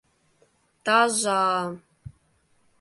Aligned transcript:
—Таза-а!.. 0.85 1.41